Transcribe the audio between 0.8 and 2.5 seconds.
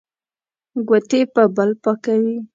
ګوتې په بل پاکوي.